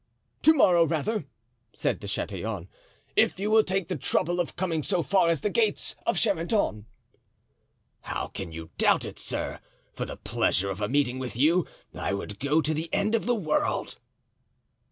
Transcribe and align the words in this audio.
"To 0.41 0.53
morrow, 0.55 0.83
rather," 0.83 1.27
said 1.73 1.99
De 1.99 2.07
Chatillon, 2.07 2.67
"if 3.15 3.39
you 3.39 3.51
will 3.51 3.63
take 3.63 3.87
the 3.87 3.95
trouble 3.95 4.39
of 4.39 4.55
coming 4.55 4.81
so 4.81 5.03
far 5.03 5.29
as 5.29 5.41
the 5.41 5.49
gates 5.51 5.95
of 6.07 6.17
Charenton." 6.17 6.85
"How 7.99 8.25
can 8.25 8.51
you 8.51 8.71
doubt 8.79 9.05
it, 9.05 9.19
sir? 9.19 9.59
For 9.93 10.07
the 10.07 10.17
pleasure 10.17 10.71
of 10.71 10.81
a 10.81 10.89
meeting 10.89 11.19
with 11.19 11.35
you 11.35 11.67
I 11.93 12.13
would 12.13 12.39
go 12.39 12.61
to 12.63 12.73
the 12.73 12.91
end 12.91 13.13
of 13.13 13.27
the 13.27 13.35
world." 13.35 13.99